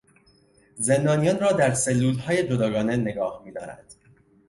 [0.75, 3.93] زندانیان را در سلولهای جداگانه نگاه میدارند.